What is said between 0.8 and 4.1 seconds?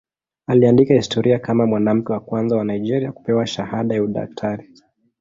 historia kama mwanamke wa kwanza wa Nigeria kupewa shahada ya